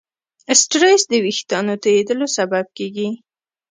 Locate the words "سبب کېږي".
2.37-3.09